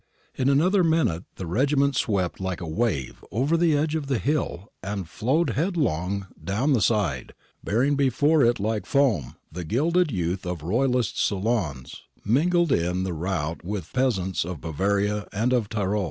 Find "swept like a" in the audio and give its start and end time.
1.95-2.65